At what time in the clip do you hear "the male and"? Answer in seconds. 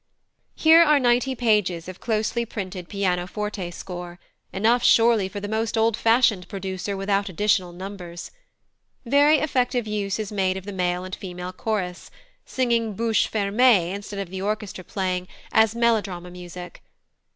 10.65-11.13